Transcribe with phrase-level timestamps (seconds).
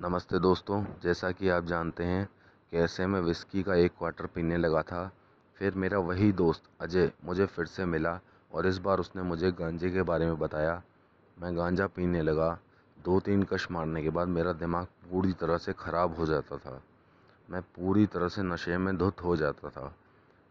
[0.00, 2.28] नमस्ते दोस्तों, जैसा कि आप जानते हैं
[2.72, 5.12] कि ऐसे में विस्की का एक क्वार्टर पीने लगा था।
[5.54, 8.20] फिर मेरा वही दोस्त अजय मुझे फिर से मिला
[8.52, 10.82] और इस बार उसने मुझे गांजे के बारे में बताया।
[11.36, 12.58] मैं गांजा पीने लगा।
[13.04, 16.82] दो तीन कश मारने के बाद मेरा दिमाग पूरी तरह से ख़राब हो जाता था।
[17.50, 19.94] मैं पूरी तरह से नशे में धुत हो जाता था।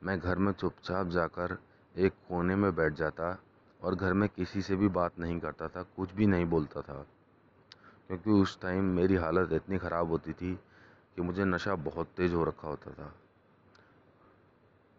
[0.03, 1.57] मैं घर में चुपचाप जाकर
[1.95, 3.37] एक कोने में बैठ जाता
[3.83, 7.05] और घर में किसी से भी बात नहीं करता था, कुछ भी नहीं बोलता था।
[8.07, 10.53] क्योंकि उस टाइम मेरी हालत इतनी ख़राब होती थी
[11.15, 13.13] कि मुझे नशा बहुत तेज़ हो रखा होता था।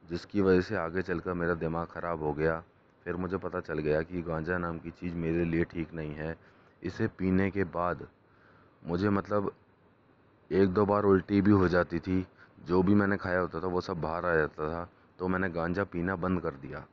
[0.04, 2.62] जिसकी वजह से आगे चलकर मेरा दिमाग ख़राब हो गया।
[3.04, 6.36] फिर मुझे पता चल गया कि गांजा नाम की चीज़ मेरे लिए ठीक नहीं है।
[6.82, 8.06] इसे पीने के बाद
[8.86, 9.52] मुझे मतलब
[10.50, 12.26] एक दो बार उल्टी भी हो जाती थी।
[12.64, 15.84] जो भी मैंने खाया होता था वो सब बाहर आ जाता था। तो मैंने गांजा
[15.84, 16.84] पीना बंद कर दिया।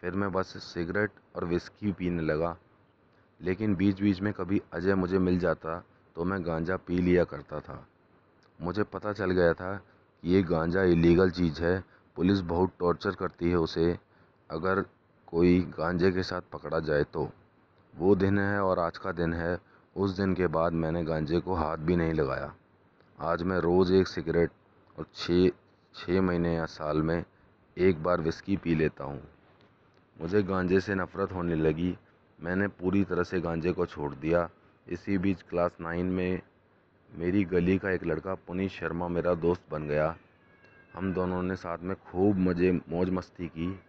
[0.00, 2.56] फिर मैं बस सिगरेट और विस्की पीने लगा।
[3.40, 5.84] लेकिन बीच बीच में कभी अजय मुझे मिल जाता
[6.16, 7.86] तो मैं गांजा पी लिया करता था।
[8.60, 11.84] मुझे पता चल गया था कि ये गांजा इलीगल चीज़ है,
[12.16, 13.98] पुलिस बहुत टॉर्चर करती है उसे,
[14.50, 14.84] अगर
[15.26, 17.30] कोई गांजे के साथ पकड़ा जाए तो।
[17.94, 19.58] वो दिन है और आज का दिन है,
[19.96, 22.54] उस दिन के बाद मैंने गांजे को हाथ भी नहीं लगाया।
[23.18, 24.50] आज मैं रोज़ एक सिगरेट
[24.98, 25.48] और छः
[25.94, 27.24] छः महीने या साल में
[27.76, 29.22] एक बार विस्की पी लेता हूँ।
[30.20, 31.96] मुझे गांजे से नफ़रत होने लगी
[32.40, 34.48] मैंने पूरी तरह से गांजे को छोड़ दिया।
[34.88, 36.40] इसी बीच क्लास नाइन में
[37.16, 40.16] मेरी गली का एक लड़का पुनीत शर्मा मेरा दोस्त बन गया।
[40.94, 43.80] हम दोनों ने साथ में खूब मज़े, मौज मस्ती की।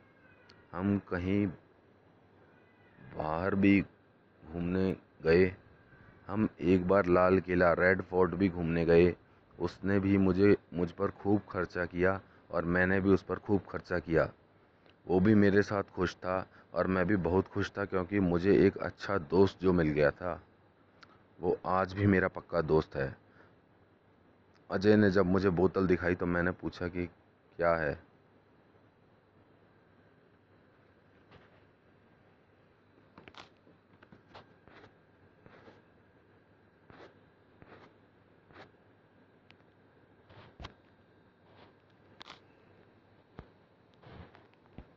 [0.72, 1.48] हम कहीं
[3.18, 3.82] बाहर भी
[4.54, 5.56] घूमने गए।
[6.28, 9.16] हम एक बार लाल किला, रेड फोर्ट भी घूमने गए।
[9.60, 14.00] उसने भी मुझे, मुझ पर खूब खर्चा किया और मैंने भी उस पर खूब खर्चा
[14.00, 14.32] किया।
[15.08, 18.78] वो भी मेरे साथ खुश था। और मैं भी बहुत खुश था क्योंकि मुझे एक
[18.78, 20.42] अच्छा दोस्त जो मिल गया था,
[21.40, 23.16] वो आज भी मेरा पक्का दोस्त है।
[24.72, 27.06] अजय ने जब मुझे बोतल दिखाई तो मैंने पूछा कि
[27.58, 28.09] क्या है?